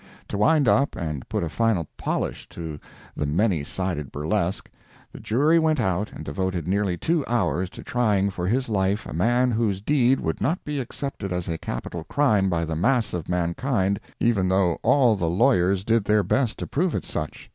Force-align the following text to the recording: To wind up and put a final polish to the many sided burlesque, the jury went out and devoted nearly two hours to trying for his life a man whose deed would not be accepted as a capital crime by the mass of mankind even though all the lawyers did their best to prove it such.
To 0.29 0.37
wind 0.39 0.67
up 0.67 0.95
and 0.95 1.29
put 1.29 1.43
a 1.43 1.47
final 1.49 1.87
polish 1.95 2.49
to 2.49 2.79
the 3.15 3.27
many 3.27 3.63
sided 3.63 4.11
burlesque, 4.11 4.67
the 5.11 5.19
jury 5.19 5.59
went 5.59 5.79
out 5.79 6.11
and 6.11 6.25
devoted 6.25 6.67
nearly 6.67 6.97
two 6.97 7.23
hours 7.27 7.69
to 7.69 7.83
trying 7.83 8.31
for 8.31 8.47
his 8.47 8.67
life 8.67 9.05
a 9.05 9.13
man 9.13 9.51
whose 9.51 9.79
deed 9.79 10.19
would 10.19 10.41
not 10.41 10.65
be 10.65 10.79
accepted 10.79 11.31
as 11.31 11.47
a 11.47 11.59
capital 11.59 12.03
crime 12.05 12.49
by 12.49 12.65
the 12.65 12.75
mass 12.75 13.13
of 13.13 13.29
mankind 13.29 13.99
even 14.19 14.49
though 14.49 14.79
all 14.81 15.15
the 15.15 15.29
lawyers 15.29 15.83
did 15.83 16.05
their 16.05 16.23
best 16.23 16.57
to 16.57 16.65
prove 16.65 16.95
it 16.95 17.05
such. 17.05 17.47